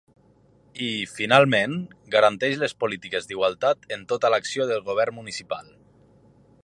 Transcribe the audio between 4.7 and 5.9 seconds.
del govern municipal.